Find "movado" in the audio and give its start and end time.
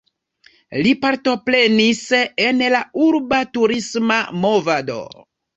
4.47-4.99